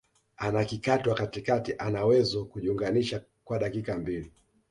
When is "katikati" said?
1.15-1.73